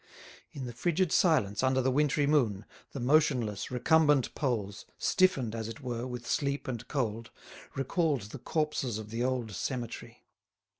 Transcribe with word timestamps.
In 0.51 0.65
the 0.65 0.73
frigid 0.73 1.11
silence 1.11 1.61
under 1.61 1.79
the 1.79 1.91
wintry 1.91 2.25
moon, 2.25 2.65
the 2.91 2.99
motionless, 2.99 3.69
recumbent 3.69 4.33
poles, 4.33 4.87
stiffened, 4.97 5.53
as 5.53 5.67
it 5.67 5.81
were, 5.81 6.07
with 6.07 6.25
sleep 6.25 6.67
and 6.67 6.87
cold, 6.87 7.29
recalled 7.75 8.23
the 8.31 8.39
corpses 8.39 8.97
of 8.97 9.11
the 9.11 9.23
old 9.23 9.51
cemetery. 9.51 10.23